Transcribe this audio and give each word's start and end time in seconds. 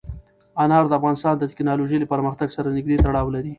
انار 0.63 0.83
د 0.87 0.93
افغانستان 0.99 1.33
د 1.37 1.43
تکنالوژۍ 1.51 1.97
له 1.99 2.07
پرمختګ 2.13 2.47
سره 2.57 2.75
نږدې 2.77 2.97
تړاو 3.05 3.33
لري. 3.35 3.49